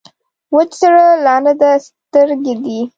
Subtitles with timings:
[0.55, 2.79] وچ زړه لانده سترګې دي.